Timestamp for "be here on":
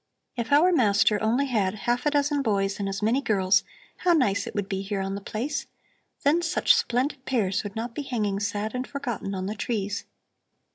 4.67-5.13